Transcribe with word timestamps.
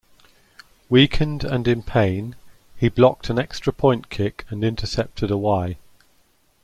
Weakened 0.89 1.43
and 1.43 1.67
in 1.67 1.83
pain, 1.83 2.35
he 2.75 2.89
blocked 2.89 3.29
an 3.29 3.37
extra 3.37 3.71
point 3.71 4.09
kick 4.09 4.45
and 4.49 4.63
intercepted 4.63 5.29
a 5.29 5.37
Y. 5.37 5.77